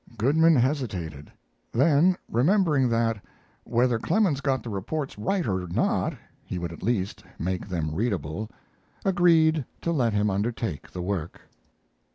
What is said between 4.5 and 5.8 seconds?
the reports right or